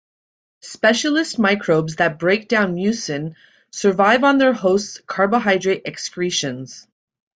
[0.63, 3.35] Specialist microbes that break down mucin,
[3.69, 6.87] survive on their host's carbohydrate excretions.